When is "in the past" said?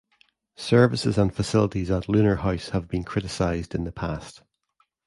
3.75-4.41